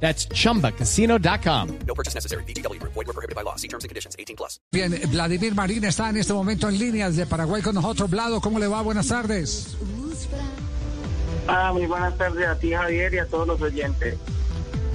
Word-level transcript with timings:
That's 0.00 0.28
chumbacasino.com. 0.28 1.78
No 1.86 1.94
purchase 1.94 2.14
necessary. 2.14 2.44
BGW. 2.44 2.80
Void 2.82 3.06
were 3.06 3.12
prohibited 3.12 3.34
by 3.34 3.42
law. 3.42 3.56
See 3.56 3.68
terms 3.68 3.84
and 3.84 3.88
conditions. 3.88 4.14
18 4.18 4.36
plus. 4.36 4.60
Bien, 4.72 4.92
Vladimir 5.10 5.54
Marín 5.54 5.84
está 5.84 6.10
en 6.10 6.18
este 6.18 6.32
momento 6.32 6.68
en 6.68 6.78
línea 6.78 7.08
desde 7.08 7.26
Paraguay 7.26 7.62
con 7.62 7.74
nosotros. 7.74 8.08
Vlado, 8.08 8.40
¿cómo 8.40 8.58
le 8.58 8.66
va? 8.66 8.82
Buenas 8.82 9.08
tardes. 9.08 9.76
Ah, 11.48 11.72
muy 11.72 11.86
buenas 11.86 12.16
tardes 12.18 12.46
a 12.46 12.58
ti, 12.58 12.72
Javier, 12.72 13.14
y 13.14 13.18
a 13.18 13.26
todos 13.26 13.46
los 13.46 13.60
oyentes. 13.62 14.16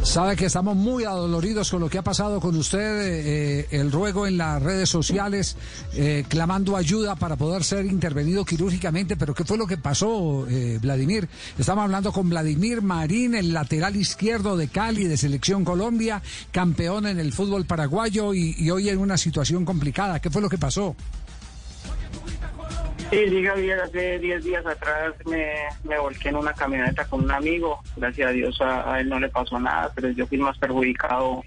Sabe 0.03 0.35
que 0.35 0.47
estamos 0.47 0.75
muy 0.75 1.03
adoloridos 1.03 1.69
con 1.69 1.79
lo 1.79 1.89
que 1.89 1.99
ha 1.99 2.01
pasado 2.01 2.41
con 2.41 2.55
usted, 2.57 2.79
eh, 2.79 3.67
el 3.71 3.91
ruego 3.91 4.25
en 4.25 4.37
las 4.37 4.61
redes 4.61 4.89
sociales, 4.89 5.55
eh, 5.93 6.25
clamando 6.27 6.75
ayuda 6.75 7.15
para 7.15 7.37
poder 7.37 7.63
ser 7.63 7.85
intervenido 7.85 8.43
quirúrgicamente, 8.43 9.15
pero 9.15 9.33
¿qué 9.33 9.45
fue 9.45 9.57
lo 9.57 9.67
que 9.67 9.77
pasó, 9.77 10.47
eh, 10.49 10.79
Vladimir? 10.81 11.29
Estamos 11.57 11.83
hablando 11.83 12.11
con 12.11 12.29
Vladimir 12.29 12.81
Marín, 12.81 13.35
el 13.35 13.53
lateral 13.53 13.95
izquierdo 13.95 14.57
de 14.57 14.67
Cali, 14.67 15.05
de 15.05 15.17
Selección 15.17 15.63
Colombia, 15.63 16.21
campeón 16.51 17.05
en 17.05 17.19
el 17.19 17.31
fútbol 17.31 17.65
paraguayo 17.65 18.33
y, 18.33 18.55
y 18.57 18.69
hoy 18.71 18.89
en 18.89 18.97
una 18.97 19.17
situación 19.17 19.63
complicada. 19.65 20.19
¿Qué 20.19 20.29
fue 20.29 20.41
lo 20.41 20.49
que 20.49 20.57
pasó? 20.57 20.95
Sí, 23.11 23.27
sí, 23.27 23.43
Javier, 23.43 23.77
hace 23.81 24.19
10 24.19 24.41
días 24.45 24.65
atrás 24.65 25.13
me, 25.25 25.53
me 25.83 25.99
volqué 25.99 26.29
en 26.29 26.37
una 26.37 26.53
camioneta 26.53 27.03
con 27.03 27.25
un 27.25 27.31
amigo. 27.31 27.81
Gracias 27.97 28.29
a 28.29 28.31
Dios 28.31 28.61
a, 28.61 29.01
él 29.01 29.09
no 29.09 29.19
le 29.19 29.27
pasó 29.27 29.59
nada, 29.59 29.91
pero 29.93 30.11
yo 30.11 30.25
fui 30.27 30.37
más 30.37 30.57
perjudicado 30.57 31.43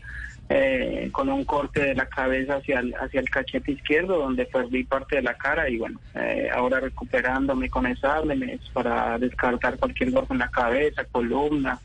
eh, 0.50 1.08
con 1.10 1.30
un 1.30 1.42
corte 1.46 1.80
de 1.80 1.94
la 1.94 2.04
cabeza 2.04 2.56
hacia 2.56 2.80
el, 2.80 2.94
hacia 3.00 3.20
el 3.20 3.30
cachete 3.30 3.72
izquierdo, 3.72 4.18
donde 4.18 4.44
perdí 4.44 4.84
parte 4.84 5.16
de 5.16 5.22
la 5.22 5.32
cara 5.38 5.66
y 5.70 5.78
bueno, 5.78 5.98
eh, 6.14 6.50
ahora 6.54 6.80
recuperándome 6.80 7.70
con 7.70 7.86
exámenes 7.86 8.60
para 8.74 9.18
descartar 9.18 9.78
cualquier 9.78 10.10
golpe 10.10 10.34
en 10.34 10.40
la 10.40 10.50
cabeza, 10.50 11.06
columna, 11.10 11.80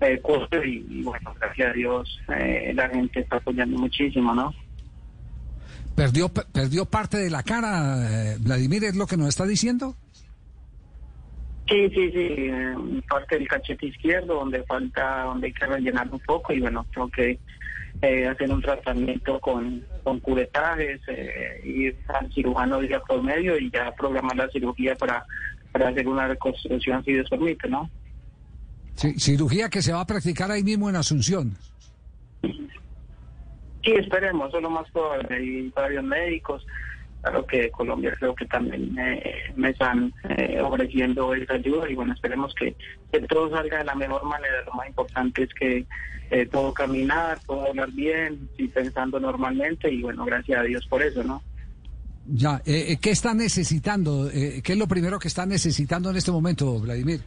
eh, 0.00 0.18
y, 0.64 0.86
y 0.88 1.02
bueno, 1.02 1.34
gracias 1.38 1.68
a 1.68 1.72
Dios 1.74 2.20
eh, 2.34 2.72
la 2.74 2.88
gente 2.88 3.20
está 3.20 3.36
apoyando 3.36 3.78
muchísimo, 3.78 4.34
¿no? 4.34 4.54
¿Perdió, 6.00 6.30
perdió 6.30 6.86
parte 6.86 7.18
de 7.18 7.28
la 7.28 7.42
cara, 7.42 8.32
eh, 8.32 8.36
Vladimir, 8.40 8.84
es 8.84 8.96
lo 8.96 9.06
que 9.06 9.18
nos 9.18 9.28
está 9.28 9.44
diciendo? 9.44 9.94
Sí, 11.68 11.90
sí, 11.90 12.10
sí, 12.10 12.26
eh, 12.38 12.74
parte 13.06 13.36
del 13.36 13.46
cachete 13.46 13.84
izquierdo 13.84 14.36
donde 14.36 14.62
falta, 14.62 15.24
donde 15.24 15.48
hay 15.48 15.52
que 15.52 15.66
rellenar 15.66 16.08
un 16.10 16.18
poco 16.20 16.54
y 16.54 16.60
bueno, 16.60 16.86
tengo 16.94 17.06
que 17.10 17.38
eh, 18.00 18.26
hacer 18.26 18.50
un 18.50 18.62
tratamiento 18.62 19.38
con, 19.40 19.84
con 20.02 20.20
curetajes, 20.20 21.02
eh, 21.06 21.60
ir 21.64 21.98
al 22.08 22.32
cirujano 22.32 22.80
día 22.80 22.98
por 23.00 23.22
medio 23.22 23.58
y 23.58 23.70
ya 23.70 23.92
programar 23.94 24.36
la 24.36 24.48
cirugía 24.48 24.96
para, 24.96 25.26
para 25.70 25.90
hacer 25.90 26.08
una 26.08 26.28
reconstrucción 26.28 27.04
si 27.04 27.12
Dios 27.12 27.28
permite, 27.28 27.68
¿no? 27.68 27.90
Sí, 28.94 29.12
cirugía 29.18 29.68
que 29.68 29.82
se 29.82 29.92
va 29.92 30.00
a 30.00 30.06
practicar 30.06 30.50
ahí 30.50 30.64
mismo 30.64 30.88
en 30.88 30.96
Asunción. 30.96 31.58
Sí, 33.82 33.92
esperemos, 33.92 34.48
eso 34.48 34.58
es 34.58 34.62
lo 34.62 34.70
más 34.70 34.90
probable. 34.90 35.34
Hay 35.34 35.72
varios 35.74 36.04
médicos, 36.04 36.66
claro 37.22 37.46
que 37.46 37.70
Colombia 37.70 38.14
creo 38.18 38.34
que 38.34 38.46
también 38.46 38.96
eh, 38.98 39.52
me 39.56 39.70
están 39.70 40.12
eh, 40.28 40.60
ofreciendo 40.60 41.34
esa 41.34 41.54
ayuda 41.54 41.90
y 41.90 41.94
bueno, 41.94 42.12
esperemos 42.12 42.54
que, 42.54 42.76
que 43.10 43.20
todo 43.20 43.50
salga 43.50 43.78
de 43.78 43.84
la 43.84 43.94
mejor 43.94 44.24
manera. 44.24 44.62
Lo 44.66 44.74
más 44.74 44.88
importante 44.88 45.44
es 45.44 45.54
que 45.54 45.86
eh, 46.30 46.46
puedo 46.46 46.72
caminar, 46.72 47.40
puedo 47.44 47.66
hablar 47.66 47.90
bien, 47.90 48.48
estoy 48.52 48.68
pensando 48.68 49.18
normalmente 49.18 49.92
y 49.92 50.00
bueno, 50.02 50.24
gracias 50.24 50.60
a 50.60 50.62
Dios 50.62 50.86
por 50.86 51.02
eso, 51.02 51.24
¿no? 51.24 51.42
Ya, 52.26 52.62
eh, 52.64 52.92
eh, 52.92 52.98
¿qué 53.00 53.10
está 53.10 53.34
necesitando? 53.34 54.30
¿Qué 54.30 54.62
es 54.64 54.78
lo 54.78 54.86
primero 54.86 55.18
que 55.18 55.26
está 55.26 55.44
necesitando 55.44 56.10
en 56.10 56.16
este 56.16 56.30
momento, 56.30 56.78
Vladimir? 56.78 57.20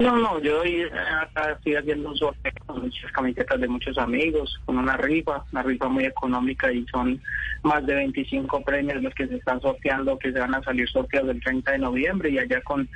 No, 0.00 0.16
no, 0.16 0.40
yo 0.40 0.64
eh, 0.64 0.90
acá 1.22 1.52
estoy 1.52 1.76
haciendo 1.76 2.08
un 2.08 2.16
sorteo 2.16 2.52
con 2.66 2.82
muchas 2.82 3.12
camisetas 3.12 3.60
de 3.60 3.68
muchos 3.68 3.98
amigos, 3.98 4.58
con 4.64 4.78
una 4.78 4.96
rifa, 4.96 5.44
una 5.52 5.62
rifa 5.62 5.88
muy 5.88 6.06
económica 6.06 6.72
y 6.72 6.86
son 6.90 7.22
más 7.64 7.84
de 7.86 7.96
25 7.96 8.62
premios 8.62 9.02
los 9.02 9.14
que 9.14 9.28
se 9.28 9.36
están 9.36 9.60
sorteando, 9.60 10.18
que 10.18 10.32
se 10.32 10.40
van 10.40 10.54
a 10.54 10.62
salir 10.62 10.88
sorteados 10.88 11.30
el 11.30 11.42
30 11.42 11.72
de 11.72 11.78
noviembre 11.80 12.30
y 12.30 12.38
allá 12.38 12.62
con 12.62 12.88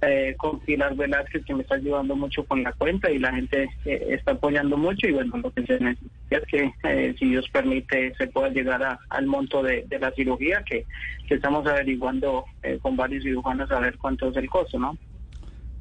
eh, 0.00 0.36
con 0.38 0.60
Pilar 0.60 0.96
Velázquez 0.96 1.44
que 1.44 1.54
me 1.54 1.62
está 1.62 1.74
ayudando 1.76 2.16
mucho 2.16 2.44
con 2.46 2.62
la 2.62 2.72
cuenta 2.72 3.10
y 3.10 3.18
la 3.18 3.34
gente 3.34 3.70
eh, 3.84 4.06
está 4.10 4.32
apoyando 4.32 4.76
mucho 4.78 5.08
y 5.08 5.12
bueno, 5.12 5.36
lo 5.38 5.50
que 5.52 5.66
se 5.66 5.78
necesita 5.80 6.12
es 6.30 6.42
que 6.46 6.74
eh, 6.84 7.14
si 7.18 7.30
Dios 7.30 7.48
permite 7.50 8.14
se 8.16 8.28
pueda 8.28 8.48
llegar 8.48 8.82
a- 8.82 9.00
al 9.10 9.26
monto 9.26 9.62
de, 9.62 9.86
la 10.00 10.12
cirugía 10.12 10.62
que, 10.64 10.86
que 11.28 11.34
estamos 11.34 11.66
averiguando 11.66 12.46
con 12.80 12.96
varios 12.96 13.24
cirujanos 13.24 13.70
a 13.72 13.80
ver 13.80 13.98
cuánto 13.98 14.28
es 14.30 14.36
el 14.36 14.48
costo, 14.48 14.78
¿no? 14.78 14.96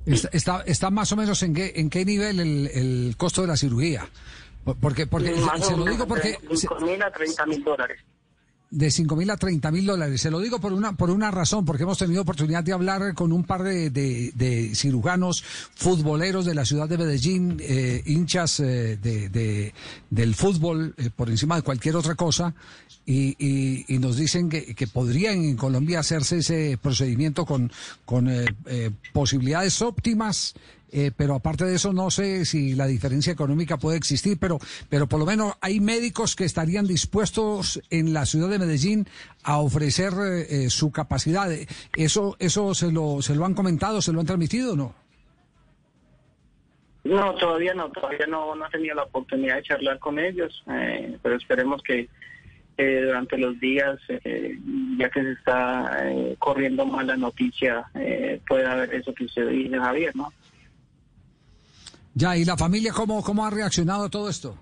Está, 0.07 0.29
está, 0.31 0.62
está 0.66 0.90
más 0.90 1.12
o 1.12 1.16
menos 1.16 1.41
en 1.44 1.53
qué, 1.53 1.73
en 1.75 1.90
qué 1.90 2.06
nivel 2.06 2.40
el, 2.40 2.68
el 2.73 3.16
costo 3.18 3.41
de 3.41 3.47
la 3.47 3.57
cirugía. 3.57 4.07
Por- 4.63 4.78
Porque, 4.78 5.07
porque 5.07 5.34
se 5.62 5.75
lo 5.78 5.85
digo 5.85 6.07
porque 6.07 6.38
de 6.41 6.56
se- 6.57 6.68
5 6.68 6.79
mil 6.81 7.01
a 7.03 7.12
30 7.12 7.45
mil 7.45 7.63
dólares. 7.63 8.00
De 8.69 8.91
5 8.91 9.16
mil 9.16 9.29
a 9.29 9.38
30 9.38 9.72
mil 9.72 9.85
dólares. 9.85 10.19
Se 10.22 10.29
lo 10.29 10.39
digo 10.39 10.59
por 10.59 10.73
una, 10.73 10.94
por 10.97 11.09
una 11.09 11.31
razón, 11.31 11.63
porque 11.63 11.83
hemos 11.83 11.97
tenido 11.97 12.22
oportunidad 12.22 12.63
de 12.63 12.73
hablar 12.73 13.13
con 13.13 13.31
un 13.31 13.44
par 13.45 13.63
de, 13.63 13.89
de- 13.89 14.75
cirujanos 14.75 15.44
futboleros 15.75 16.45
de 16.45 16.53
la 16.55 16.66
ciudad 16.66 16.89
de 16.89 16.97
Medellín, 16.97 17.57
eh, 17.61 18.01
hinchas 18.06 18.59
eh, 18.59 18.97
de, 19.01 19.29
de- 19.29 19.73
del 20.09 20.35
fútbol 20.35 20.94
eh, 20.97 21.09
por 21.16 21.29
encima 21.29 21.56
de 21.56 21.61
cualquier 21.61 21.95
otra 21.95 22.16
cosa, 22.16 22.53
y, 23.06 23.35
y- 23.39 23.85
y 23.88 24.00
nos 24.00 24.17
dicen 24.17 24.50
que, 24.50 24.75
que 24.75 24.88
podría 24.88 25.31
en 25.31 25.56
Colombia 25.56 26.00
hacerse 26.01 26.39
ese 26.39 26.77
procedimiento 26.81 27.45
con, 27.45 27.72
con 28.06 28.29
eh, 28.29 28.45
eh, 28.66 28.91
posibilidades 29.13 29.81
óptimas. 29.81 30.56
Eh, 30.90 31.12
pero 31.16 31.36
aparte 31.36 31.66
de 31.66 31.75
eso, 31.75 31.92
no 31.92 32.09
sé 32.09 32.46
si 32.46 32.74
la 32.74 32.88
diferencia 32.88 33.34
económica 33.34 33.78
puede 33.78 33.98
existir, 33.98 34.38
pero, 34.40 34.58
pero 34.90 35.08
por 35.08 35.20
lo 35.20 35.25
menos 35.25 35.53
hay 35.59 35.80
médicos 35.80 36.36
que 36.36 36.46
estarían 36.46 36.88
dispuestos 36.88 37.81
en 37.90 38.14
la 38.14 38.25
ciudad 38.25 38.50
de 38.50 38.59
Medellín 38.59 39.06
a 39.44 39.58
ofrecer 39.58 40.14
eh, 40.14 40.66
eh, 40.66 40.70
su 40.70 40.92
capacidad. 40.92 41.50
¿Eso, 41.96 42.38
eso 42.40 42.74
se, 42.74 42.92
lo, 42.92 43.22
se 43.22 43.36
lo 43.36 43.46
han 43.46 43.53
comentado, 43.53 44.02
se 44.02 44.14
lo 44.14 44.22
han 44.22 44.25
transmitido 44.25 44.74
o 44.74 44.75
no? 44.75 44.96
No, 47.04 47.36
todavía 47.36 47.74
no, 47.74 47.90
todavía 47.90 48.28
no, 48.28 48.56
no 48.56 48.66
he 48.68 48.69
tenido 48.69 48.96
la 48.96 49.04
oportunidad 49.04 49.56
de 49.56 49.64
charlar 49.64 50.00
con 50.00 50.19
ellos, 50.19 50.64
eh, 50.69 51.18
pero 51.22 51.36
esperemos 51.36 51.81
que 51.81 52.09
eh, 52.78 53.02
durante 53.06 53.38
los 53.38 53.59
días, 53.59 53.98
ya 54.98 55.09
que 55.09 55.24
se 55.24 55.31
está 55.31 56.04
corriendo 56.38 56.86
más 56.86 57.06
la 57.06 57.18
noticia, 57.18 57.86
pueda 58.48 58.74
haber 58.74 58.94
eso 58.94 59.14
que 59.14 59.24
usted 59.24 59.50
dice, 59.50 59.80
Javier, 59.80 60.16
¿no? 60.16 60.31
Ya, 62.17 62.35
¿y 62.35 62.45
la 62.45 62.57
familia 62.57 62.91
cómo, 62.94 63.22
cómo 63.23 63.45
ha 63.45 63.50
reaccionado 63.51 64.05
a 64.05 64.09
todo 64.09 64.28
esto? 64.28 64.57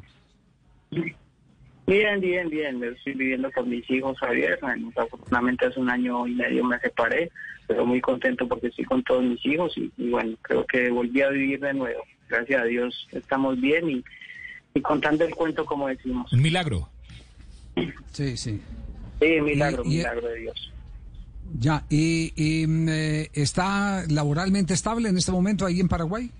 Bien, 1.87 2.19
bien, 2.19 2.49
bien. 2.49 2.79
Yo 2.81 2.87
Estoy 2.91 3.13
viviendo 3.13 3.49
con 3.51 3.69
mis 3.69 3.89
hijos, 3.89 4.17
Javier. 4.19 4.59
Eh, 4.61 4.91
Afortunadamente 4.97 5.65
hace 5.67 5.79
un 5.79 5.89
año 5.89 6.27
y 6.27 6.33
medio 6.33 6.65
me 6.65 6.77
separé, 6.79 7.31
pero 7.67 7.85
muy 7.85 8.01
contento 8.01 8.45
porque 8.47 8.67
estoy 8.67 8.83
con 8.85 9.01
todos 9.03 9.23
mis 9.23 9.43
hijos 9.45 9.71
y, 9.77 9.89
y 9.97 10.09
bueno, 10.09 10.35
creo 10.41 10.65
que 10.65 10.89
volví 10.89 11.21
a 11.21 11.29
vivir 11.29 11.59
de 11.61 11.73
nuevo. 11.73 12.01
Gracias 12.27 12.61
a 12.61 12.65
Dios 12.65 13.07
estamos 13.11 13.59
bien 13.61 13.89
y, 13.89 14.03
y 14.73 14.81
contando 14.81 15.23
el 15.23 15.33
cuento 15.33 15.65
como 15.65 15.87
decimos. 15.87 16.33
Un 16.33 16.41
milagro. 16.41 16.89
Sí, 18.11 18.35
sí. 18.35 18.59
Sí, 19.21 19.41
milagro, 19.41 19.83
Y- 19.85 19.93
y- 19.93 19.97
milagro 19.99 20.27
de 20.27 20.39
Dios. 20.39 20.71
Ya, 21.59 21.85
¿y, 21.89 22.33
y, 22.35 22.65
mm, 22.67 22.89
eh, 22.89 23.29
está 23.33 24.03
laboralmente 24.09 24.73
estable 24.73 25.07
en 25.09 25.17
este 25.17 25.31
momento 25.31 25.65
ahí 25.65 25.79
en 25.79 25.87
Paraguay? 25.87 26.31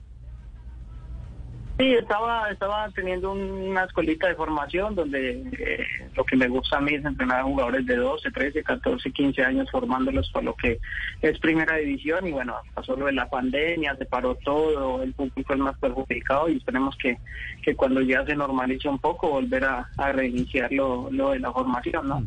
Sí, 1.78 1.94
estaba, 1.94 2.50
estaba 2.50 2.90
teniendo 2.92 3.34
una 3.34 3.84
escuelita 3.84 4.30
de 4.30 4.36
formación 4.36 4.96
donde 4.96 5.44
eh, 5.60 5.86
lo 6.16 6.24
que 6.24 6.38
me 6.38 6.48
gusta 6.48 6.78
a 6.78 6.82
mí 6.82 6.94
es 6.94 7.04
entrenar 7.04 7.42
a 7.42 7.44
jugadores 7.44 7.86
de 7.86 7.98
12, 7.98 8.32
13, 8.32 8.64
14, 8.64 9.12
15 9.12 9.44
años 9.44 9.70
formándolos 9.70 10.30
por 10.32 10.46
lo 10.46 10.56
que 10.56 10.80
es 11.22 11.38
primera 11.40 11.76
división 11.76 12.26
y 12.28 12.32
bueno, 12.32 12.56
pasó 12.74 12.96
lo 12.96 13.08
de 13.08 13.12
la 13.12 13.30
pandemia, 13.30 13.98
se 13.98 14.06
paró 14.06 14.36
todo, 14.36 15.04
el 15.04 15.12
público 15.14 15.54
es 15.54 15.60
más 15.60 15.78
perjudicado 15.78 16.48
y 16.48 16.58
esperemos 16.58 16.96
que, 16.96 17.18
que 17.62 17.76
cuando 17.76 18.00
ya 18.00 18.26
se 18.26 18.38
normalice 18.38 18.88
un 18.88 19.00
poco 19.00 19.32
volver 19.32 19.66
a, 19.66 19.90
a 19.98 20.12
reiniciar 20.14 20.72
lo, 20.72 21.12
lo 21.12 21.32
de 21.32 21.40
la 21.40 21.52
formación, 21.52 22.08
¿no? 22.08 22.24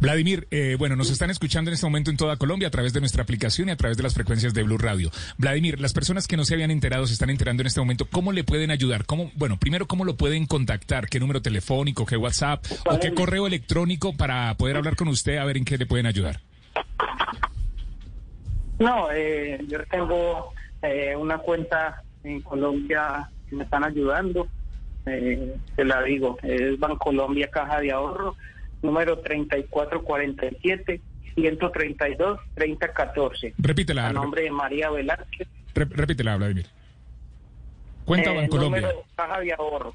Vladimir, 0.00 0.46
eh, 0.50 0.76
bueno, 0.78 0.96
nos 0.96 1.10
están 1.10 1.30
escuchando 1.30 1.70
en 1.70 1.74
este 1.74 1.86
momento 1.86 2.10
en 2.10 2.16
toda 2.16 2.36
Colombia 2.36 2.68
a 2.68 2.70
través 2.70 2.92
de 2.92 3.00
nuestra 3.00 3.22
aplicación 3.22 3.68
y 3.68 3.72
a 3.72 3.76
través 3.76 3.96
de 3.96 4.02
las 4.02 4.14
frecuencias 4.14 4.54
de 4.54 4.62
Blue 4.62 4.78
Radio. 4.78 5.10
Vladimir, 5.38 5.80
las 5.80 5.92
personas 5.92 6.26
que 6.26 6.36
no 6.36 6.44
se 6.44 6.54
habían 6.54 6.70
enterado 6.70 7.06
se 7.06 7.14
están 7.14 7.30
enterando 7.30 7.62
en 7.62 7.68
este 7.68 7.80
momento. 7.80 8.06
¿Cómo 8.10 8.32
le 8.32 8.44
pueden 8.44 8.70
ayudar? 8.70 9.06
¿Cómo, 9.06 9.30
bueno, 9.36 9.58
primero, 9.58 9.86
¿cómo 9.86 10.04
lo 10.04 10.16
pueden 10.16 10.46
contactar? 10.46 11.08
¿Qué 11.08 11.20
número 11.20 11.40
telefónico, 11.42 12.06
qué 12.06 12.16
WhatsApp 12.16 12.64
o 12.84 12.98
qué 12.98 13.14
correo 13.14 13.46
electrónico 13.46 14.16
para 14.16 14.54
poder 14.56 14.76
hablar 14.76 14.96
con 14.96 15.08
usted 15.08 15.38
a 15.38 15.44
ver 15.44 15.56
en 15.56 15.64
qué 15.64 15.78
le 15.78 15.86
pueden 15.86 16.06
ayudar? 16.06 16.40
No, 18.78 19.10
eh, 19.10 19.58
yo 19.68 19.78
tengo 19.90 20.52
eh, 20.82 21.16
una 21.16 21.38
cuenta 21.38 22.02
en 22.24 22.42
Colombia 22.42 23.30
que 23.48 23.56
me 23.56 23.64
están 23.64 23.84
ayudando. 23.84 24.46
Eh, 25.06 25.56
te 25.74 25.84
la 25.84 26.02
digo, 26.02 26.36
es 26.42 26.78
Bancolombia 26.78 27.48
Caja 27.48 27.80
de 27.80 27.92
Ahorro, 27.92 28.36
número 28.82 29.18
3447 29.20 31.00
132 31.34 32.38
3014. 32.54 33.54
Repítela. 33.58 34.06
A 34.08 34.12
nombre 34.12 34.42
de 34.42 34.50
María 34.50 34.90
Velázquez. 34.90 35.48
Re- 35.74 35.84
repítela, 35.90 36.36
Vladimir. 36.36 36.66
Cuenta 38.04 38.32
Eh, 38.32 38.36
Bancolombia. 38.36 38.80
número 38.82 39.04
Caja 39.16 39.40
de 39.40 39.52
Ahorro. 39.52 39.92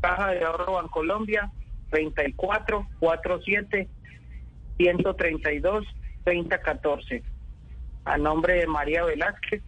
Caja 0.00 0.30
de 0.32 0.44
Ahorro 0.44 0.72
Bancolombia 0.74 1.50
3447 1.90 3.88
132 4.78 5.86
3014. 6.24 7.22
A 8.04 8.16
nombre 8.18 8.54
de 8.54 8.66
María 8.66 9.04
Velázquez. 9.04 9.62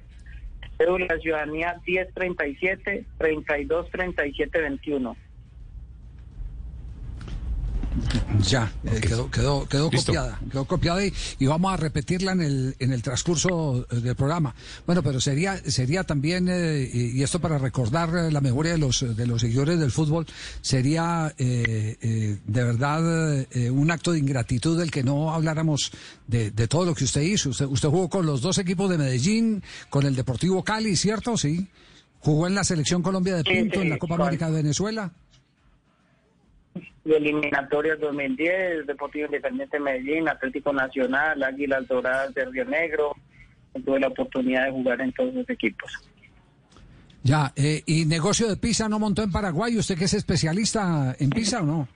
Cédula 0.78 1.16
Ciudadanía 1.20 1.76
1037 1.86 3.04
32 8.12 8.20
37 8.20 8.38
21. 8.38 8.42
Ya, 8.48 8.72
eh, 8.84 9.00
quedó, 9.00 9.30
quedó, 9.30 9.66
quedó 9.68 9.90
copiada, 9.90 10.40
quedó 10.50 10.64
copiada 10.64 11.04
y, 11.06 11.12
y 11.38 11.46
vamos 11.46 11.72
a 11.72 11.76
repetirla 11.76 12.32
en 12.32 12.40
el, 12.42 12.76
en 12.78 12.92
el 12.92 13.02
transcurso 13.02 13.86
eh, 13.90 13.96
del 14.00 14.14
programa. 14.16 14.54
Bueno, 14.86 15.02
pero 15.02 15.20
sería, 15.20 15.56
sería 15.70 16.04
también, 16.04 16.48
eh, 16.48 16.88
y 16.92 17.12
y 17.18 17.22
esto 17.22 17.40
para 17.40 17.58
recordar 17.58 18.10
eh, 18.16 18.30
la 18.32 18.40
memoria 18.40 18.72
de 18.72 18.78
los, 18.78 19.04
de 19.16 19.26
los 19.26 19.40
seguidores 19.40 19.78
del 19.78 19.90
fútbol, 19.90 20.26
sería 20.60 21.34
eh, 21.38 21.96
eh, 22.00 22.38
de 22.44 22.64
verdad 22.64 23.46
eh, 23.50 23.70
un 23.70 23.90
acto 23.90 24.12
de 24.12 24.18
ingratitud 24.18 24.80
el 24.80 24.90
que 24.90 25.02
no 25.02 25.32
habláramos 25.34 25.92
de, 26.26 26.50
de 26.50 26.68
todo 26.68 26.84
lo 26.84 26.94
que 26.94 27.04
usted 27.04 27.20
hizo. 27.22 27.50
Usted, 27.50 27.66
usted 27.66 27.88
jugó 27.88 28.08
con 28.08 28.26
los 28.26 28.40
dos 28.40 28.58
equipos 28.58 28.90
de 28.90 28.98
Medellín, 28.98 29.62
con 29.90 30.06
el 30.06 30.14
Deportivo 30.16 30.62
Cali, 30.64 30.96
¿cierto? 30.96 31.36
Sí. 31.36 31.68
Jugó 32.20 32.46
en 32.46 32.54
la 32.54 32.62
Selección 32.64 33.02
Colombia 33.02 33.34
de 33.36 33.42
Sí, 33.42 33.50
Pinto, 33.50 33.80
en 33.82 33.90
la 33.90 33.98
Copa 33.98 34.14
con- 34.16 34.22
América 34.22 34.48
de 34.48 34.56
Venezuela. 34.56 35.12
De 37.04 37.16
eliminatorias 37.16 37.98
2010, 38.00 38.86
Deportivo 38.86 39.26
Independiente 39.26 39.76
de 39.76 39.82
Medellín, 39.82 40.28
Atlético 40.28 40.72
Nacional, 40.72 41.42
Águilas 41.42 41.86
Doradas 41.88 42.34
de 42.34 42.44
Río 42.46 42.64
Negro. 42.64 43.16
Tuve 43.84 44.00
la 44.00 44.08
oportunidad 44.08 44.66
de 44.66 44.70
jugar 44.72 45.00
en 45.00 45.12
todos 45.12 45.34
los 45.34 45.48
equipos. 45.48 45.90
Ya, 47.22 47.52
eh, 47.56 47.82
¿y 47.86 48.04
negocio 48.04 48.48
de 48.48 48.56
pizza 48.56 48.88
no 48.88 48.98
montó 48.98 49.22
en 49.22 49.30
Paraguay? 49.30 49.76
¿Usted 49.78 49.96
que 49.96 50.04
es 50.04 50.14
especialista 50.14 51.14
en 51.18 51.30
pizza 51.30 51.62
o 51.62 51.64
no? 51.64 51.88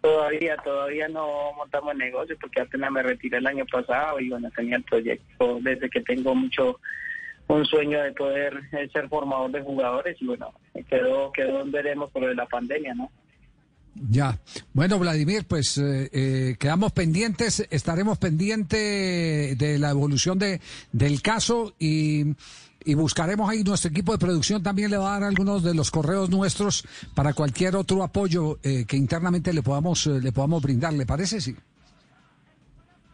Todavía, 0.00 0.56
todavía 0.64 1.08
no 1.08 1.52
montamos 1.56 1.94
negocio 1.96 2.36
porque 2.40 2.62
apenas 2.62 2.90
me 2.90 3.02
retiré 3.02 3.38
el 3.38 3.46
año 3.46 3.66
pasado 3.66 4.20
y 4.20 4.30
bueno, 4.30 4.48
tenía 4.56 4.76
el 4.76 4.84
proyecto 4.84 5.58
desde 5.60 5.90
que 5.90 6.00
tengo 6.00 6.34
mucho 6.34 6.80
un 7.48 7.64
sueño 7.64 8.02
de 8.02 8.12
poder 8.12 8.54
eh, 8.72 8.88
ser 8.92 9.08
formador 9.08 9.50
de 9.50 9.62
jugadores 9.62 10.16
y 10.20 10.26
bueno, 10.26 10.52
quedó, 10.88 11.32
quedó 11.32 11.62
en 11.62 11.70
veremos 11.70 12.10
por 12.10 12.22
lo 12.22 12.28
de 12.28 12.34
la 12.34 12.46
pandemia, 12.46 12.94
¿no? 12.94 13.10
Ya. 14.10 14.38
Bueno, 14.74 14.98
Vladimir, 14.98 15.44
pues 15.48 15.76
eh, 15.78 16.08
eh, 16.12 16.56
quedamos 16.58 16.92
pendientes, 16.92 17.66
estaremos 17.70 18.18
pendientes 18.18 19.58
de 19.58 19.78
la 19.78 19.90
evolución 19.90 20.38
de, 20.38 20.60
del 20.92 21.20
caso 21.20 21.74
y, 21.80 22.34
y 22.88 22.94
buscaremos 22.94 23.50
ahí, 23.50 23.62
nuestro 23.64 23.90
equipo 23.90 24.12
de 24.12 24.18
producción 24.18 24.62
también 24.62 24.90
le 24.90 24.96
va 24.96 25.16
a 25.16 25.20
dar 25.20 25.28
algunos 25.28 25.62
de 25.62 25.74
los 25.74 25.90
correos 25.90 26.30
nuestros 26.30 26.84
para 27.14 27.34
cualquier 27.34 27.76
otro 27.76 28.02
apoyo 28.02 28.58
eh, 28.62 28.86
que 28.86 28.96
internamente 28.96 29.52
le 29.52 29.62
podamos, 29.62 30.06
eh, 30.06 30.20
le 30.20 30.32
podamos 30.32 30.62
brindar, 30.62 30.94
¿le 30.94 31.04
parece? 31.04 31.40
Sí. 31.40 31.54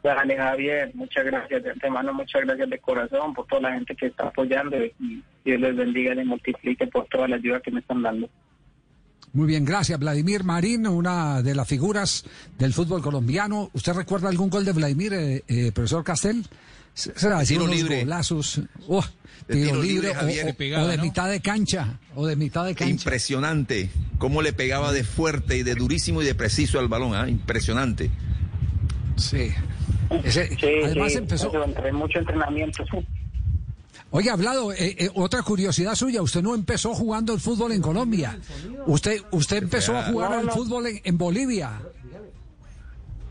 Dale, 0.04 0.36
Javier, 0.36 0.90
muchas 0.94 1.24
gracias 1.24 1.62
de 1.64 1.70
antemano, 1.70 2.12
muchas 2.12 2.42
gracias 2.42 2.68
de 2.68 2.78
corazón 2.78 3.32
por 3.32 3.46
toda 3.46 3.62
la 3.62 3.72
gente 3.72 3.96
que 3.96 4.06
está 4.08 4.28
apoyando 4.28 4.76
y 4.76 5.22
Dios 5.46 5.58
les 5.60 5.74
bendiga 5.74 6.12
y 6.12 6.16
les 6.16 6.26
multiplique 6.26 6.86
por 6.88 7.06
toda 7.06 7.26
la 7.26 7.36
ayuda 7.36 7.60
que 7.60 7.70
me 7.70 7.80
están 7.80 8.02
dando. 8.02 8.28
Muy 9.32 9.46
bien, 9.46 9.64
gracias. 9.64 9.98
Vladimir 9.98 10.44
Marín, 10.44 10.86
una 10.86 11.40
de 11.42 11.54
las 11.54 11.66
figuras 11.66 12.24
del 12.58 12.74
fútbol 12.74 13.00
colombiano. 13.02 13.70
¿Usted 13.72 13.94
recuerda 13.94 14.28
algún 14.28 14.50
gol 14.50 14.64
de 14.66 14.72
Vladimir, 14.72 15.14
eh, 15.14 15.42
eh, 15.48 15.72
profesor 15.72 16.04
Castel? 16.04 16.44
Será 16.92 17.38
decir 17.40 17.56
tiro 17.56 17.64
unos 17.64 17.76
libre. 17.76 18.00
golazos. 18.04 18.60
Oh, 18.86 19.02
De 19.48 19.54
tiro, 19.54 19.66
tiro 19.70 19.82
libre, 19.82 19.92
libre, 19.94 20.10
o- 20.10 20.14
Javier. 20.14 20.44
o, 20.44 20.46
De 20.48 20.54
pegada, 20.54 20.84
o 20.84 20.86
de 20.88 20.96
¿no? 20.98 21.02
mitad 21.02 21.28
de 21.30 21.40
cancha. 21.40 21.98
O 22.14 22.26
de 22.26 22.36
mitad 22.36 22.64
de 22.66 22.74
cancha. 22.76 22.92
Impresionante. 22.92 23.90
Cómo 24.18 24.42
le 24.42 24.52
pegaba 24.52 24.92
de 24.92 25.02
fuerte 25.02 25.56
y 25.56 25.62
de 25.64 25.74
durísimo 25.74 26.20
y 26.22 26.26
de 26.26 26.34
preciso 26.36 26.78
al 26.78 26.86
balón. 26.88 27.14
¿ah? 27.16 27.26
Impresionante. 27.28 28.10
Sí. 29.16 29.48
Ese- 30.22 30.48
Sí, 30.56 30.66
además 30.84 31.12
sí, 31.12 31.18
empezó. 31.18 31.64
entre 31.64 31.92
mucho 31.92 32.18
entrenamiento. 32.18 32.84
sí. 32.90 32.98
Oye, 34.10 34.30
hablado, 34.30 34.72
eh, 34.72 34.94
eh, 34.98 35.10
otra 35.14 35.42
curiosidad 35.42 35.94
suya, 35.96 36.22
usted 36.22 36.40
no 36.40 36.54
empezó 36.54 36.94
jugando 36.94 37.34
el 37.34 37.40
fútbol 37.40 37.72
en 37.72 37.82
Colombia. 37.82 38.38
Usted, 38.86 39.20
usted 39.32 39.56
empezó 39.64 39.96
a 39.96 40.04
jugar 40.04 40.30
No, 40.30 40.38
al 40.38 40.46
no. 40.46 40.52
fútbol 40.52 40.86
en, 40.86 41.00
en 41.02 41.18
Bolivia. 41.18 41.80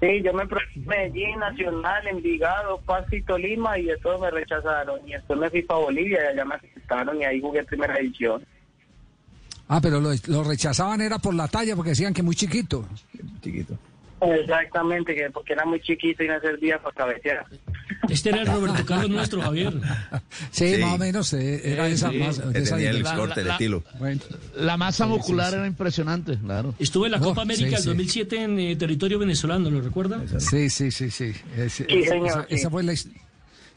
Sí, 0.02 0.22
yo 0.22 0.34
me 0.34 0.44
en 0.44 0.86
Medellín, 0.86 1.40
Nacional, 1.40 2.06
Envigado, 2.08 2.78
Pasto 2.82 3.16
y 3.16 3.24
Tolima 3.24 3.80
y 3.80 3.86
de 3.86 3.98
todo 4.00 4.20
me 4.20 4.30
rechazaron. 4.30 5.00
Y 5.08 5.14
después 5.14 5.40
me 5.40 5.50
fui 5.50 5.62
para 5.62 5.80
Bolivia 5.80 6.20
y 6.22 6.28
allá 6.34 6.44
me 6.44 6.56
aceptaron 6.56 7.22
y 7.22 7.24
ahí 7.24 7.40
jugué 7.40 7.64
primera 7.64 7.96
división. 7.98 8.44
Ah, 9.70 9.80
pero 9.82 10.02
lo, 10.02 10.10
lo 10.28 10.44
rechazaban 10.44 11.00
era 11.00 11.18
por 11.20 11.34
la 11.34 11.48
talla, 11.48 11.78
porque 11.78 11.92
decían 11.92 12.14
que 12.14 12.22
muy 12.24 12.36
chiquito. 12.36 12.86
Chiquito. 13.42 13.78
Exactamente, 14.32 15.14
que 15.16 15.30
porque 15.32 15.54
era 15.54 15.66
muy 15.66 15.80
chiquito 15.82 16.24
y 16.24 16.28
no 16.28 16.40
servía 16.40 16.80
para 16.82 16.96
cabecear. 16.96 17.46
Este 18.10 18.30
era 18.30 18.42
el 18.42 18.48
Roberto 18.48 18.86
Carlos 18.86 19.10
nuestro, 19.10 19.42
Javier. 19.42 19.74
Sí, 20.52 20.76
Sí. 20.76 20.82
más 20.82 20.94
o 20.94 20.98
menos, 20.98 21.34
eh, 21.34 21.62
era 21.74 21.88
esa 21.88 22.12
esa 22.12 22.52
Tenía 22.52 22.90
el 22.90 22.98
dimensión. 22.98 23.18
corte, 23.18 23.42
el 23.42 23.48
la- 23.48 23.54
estilo. 23.54 23.84
Bueno, 24.00 24.22
La 24.56 24.78
masa 24.78 25.06
Sí, 25.06 25.10
muscular 25.10 25.48
sí, 25.48 25.52
sí. 25.54 25.58
era 25.58 25.68
impresionante, 25.68 26.38
claro. 26.38 26.76
Estuvo 26.80 27.06
en 27.06 27.12
la 27.14 27.18
Oh, 27.20 27.22
Copa 27.24 27.42
América 27.44 27.66
sí, 27.70 27.72
del 27.76 27.82
sí. 27.82 27.88
2007 27.90 28.42
en 28.44 28.60
eh, 28.60 28.76
territorio 28.76 29.20
venezolano, 29.20 29.70
¿lo 29.70 29.82
recuerda? 29.82 30.22
sí, 30.40 30.70
sí, 30.70 30.92
sí, 30.92 31.10
sí. 31.10 31.34
Es- 31.58 31.74
Sí, 31.74 31.86
esa- 31.88 32.10
señor, 32.12 32.28
esa, 32.28 32.42
sí. 32.48 32.56
esa 32.56 32.70
fue 32.70 32.84
la 32.84 32.94
his- 32.94 33.10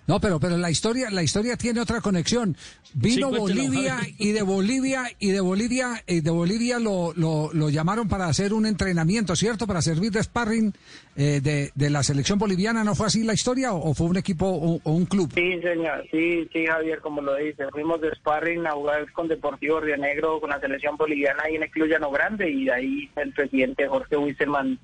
No, 0.06 0.20
pero, 0.20 0.38
pero 0.38 0.56
la 0.56 0.70
historia, 0.70 1.10
la 1.10 1.22
historia 1.22 1.56
tiene 1.56 1.80
otra 1.80 2.00
conexión. 2.00 2.56
Vino 2.94 3.30
Sí, 3.30 3.38
Bolivia 3.38 3.98
y 4.18 4.32
de 4.32 4.42
Bolivia 4.42 5.04
y 5.18 5.30
de 5.32 5.40
Bolivia 5.40 6.02
y 6.06 6.20
de 6.20 6.30
Bolivia 6.30 6.78
lo, 6.78 7.12
lo, 7.14 7.50
lo 7.52 7.68
llamaron 7.70 8.08
para 8.08 8.26
hacer 8.26 8.54
un 8.54 8.66
entrenamiento, 8.66 9.34
¿cierto? 9.36 9.66
Para 9.66 9.82
servir 9.82 10.12
de 10.12 10.22
sparring 10.22 10.72
eh, 11.16 11.40
de, 11.42 11.72
de 11.74 11.90
la 11.90 12.02
selección 12.02 12.38
boliviana. 12.38 12.84
¿No 12.84 12.94
fue 12.94 13.06
así 13.08 13.24
la 13.24 13.34
historia 13.34 13.72
o, 13.72 13.90
o 13.90 13.94
fue 13.94 14.06
un 14.06 14.16
equipo 14.16 14.46
o, 14.46 14.80
o 14.82 14.92
un 14.92 15.06
club? 15.06 15.30
Sí, 15.34 15.60
señor, 15.60 16.06
sí, 16.10 16.48
sí, 16.52 16.66
Javier, 16.66 17.00
como 17.00 17.20
lo 17.20 17.34
dice. 17.36 17.64
Fuimos 17.72 18.00
de 18.00 18.14
sparring 18.14 18.66
a 18.66 18.72
jugar 18.72 19.10
con 19.12 19.28
Deportivo 19.28 19.80
Río 19.80 19.96
Negro, 19.96 20.40
con 20.40 20.50
la 20.50 20.60
selección 20.60 20.96
boliviana 20.96 21.42
ahí 21.44 21.56
en 21.56 21.64
el 21.64 21.70
Club 21.70 21.88
Llano 21.88 22.10
Grande 22.10 22.48
y 22.48 22.64
de 22.64 22.72
ahí 22.72 23.10
el 23.16 23.32
presidente 23.32 23.88
Jorge 23.88 24.16
Wisserman 24.16 24.78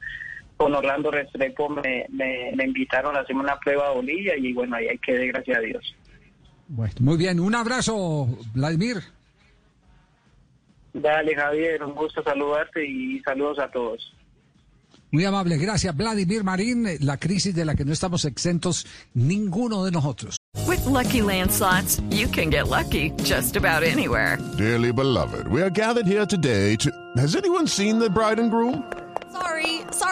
con 0.56 0.74
Orlando 0.74 1.10
Restrepo 1.10 1.68
me, 1.68 2.06
me, 2.10 2.52
me 2.54 2.64
invitaron 2.64 3.16
a 3.16 3.20
hacer 3.20 3.34
una 3.36 3.58
prueba 3.58 3.88
a 3.88 3.92
Bolivia 3.92 4.36
y 4.36 4.52
bueno, 4.52 4.76
ahí 4.76 4.86
quedé, 4.98 5.28
gracias 5.28 5.58
a 5.58 5.60
Dios. 5.60 5.94
Bueno, 6.68 6.94
muy 7.00 7.16
bien. 7.16 7.40
Un 7.40 7.54
abrazo, 7.54 8.28
Vladimir. 8.54 9.02
Dale, 10.94 11.34
Javier, 11.34 11.82
un 11.82 11.94
gusto 11.94 12.22
saludarte 12.22 12.86
y 12.86 13.20
saludos 13.20 13.58
a 13.58 13.68
todos. 13.70 14.14
Muy 15.10 15.24
amable, 15.26 15.58
gracias. 15.58 15.94
Vladimir 15.94 16.42
Marín, 16.42 16.86
la 17.00 17.18
crisis 17.18 17.54
de 17.54 17.66
la 17.66 17.74
que 17.74 17.84
no 17.84 17.92
estamos 17.92 18.24
exentos 18.24 18.86
ninguno 19.12 19.84
de 19.84 19.90
nosotros. 19.90 20.36
With 20.66 20.84
Lucky 20.86 21.20
Land 21.20 21.50
slots, 21.50 22.00
you 22.10 22.28
can 22.28 22.50
get 22.50 22.68
lucky 22.68 23.10
just 23.22 23.56
about 23.56 23.82
anywhere. 23.82 24.38
Dearly 24.56 24.92
beloved, 24.92 25.48
we 25.48 25.60
are 25.60 25.70
gathered 25.70 26.06
here 26.06 26.26
today 26.26 26.76
to. 26.76 26.90
Has 27.16 27.36
anyone 27.36 27.66
seen 27.66 27.98
the 27.98 28.08
bride 28.08 28.38
and 28.40 28.50
groom? 28.50 28.82